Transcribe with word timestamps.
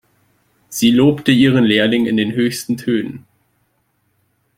Sie 0.67 0.89
lobte 0.89 1.31
ihren 1.31 1.63
Lehrling 1.63 2.07
in 2.07 2.17
den 2.17 2.31
höchsten 2.31 2.75
Tönen. 2.75 3.27